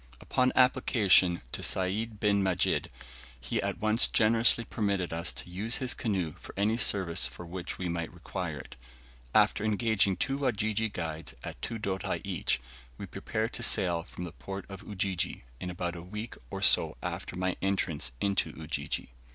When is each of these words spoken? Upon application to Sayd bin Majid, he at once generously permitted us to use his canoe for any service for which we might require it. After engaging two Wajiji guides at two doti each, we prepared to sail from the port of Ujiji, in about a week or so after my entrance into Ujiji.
Upon 0.19 0.51
application 0.55 1.43
to 1.51 1.61
Sayd 1.61 2.19
bin 2.19 2.41
Majid, 2.41 2.89
he 3.39 3.61
at 3.61 3.77
once 3.77 4.07
generously 4.07 4.63
permitted 4.63 5.13
us 5.13 5.31
to 5.33 5.47
use 5.51 5.75
his 5.75 5.93
canoe 5.93 6.33
for 6.39 6.55
any 6.57 6.75
service 6.75 7.27
for 7.27 7.45
which 7.45 7.77
we 7.77 7.87
might 7.87 8.11
require 8.11 8.57
it. 8.57 8.75
After 9.35 9.63
engaging 9.63 10.17
two 10.17 10.39
Wajiji 10.39 10.91
guides 10.91 11.35
at 11.43 11.61
two 11.61 11.77
doti 11.77 12.19
each, 12.23 12.59
we 12.97 13.05
prepared 13.05 13.53
to 13.53 13.61
sail 13.61 14.01
from 14.01 14.23
the 14.23 14.31
port 14.31 14.65
of 14.69 14.81
Ujiji, 14.81 15.43
in 15.59 15.69
about 15.69 15.95
a 15.95 16.01
week 16.01 16.33
or 16.49 16.63
so 16.63 16.97
after 17.03 17.35
my 17.35 17.55
entrance 17.61 18.11
into 18.19 18.49
Ujiji. 18.57 19.11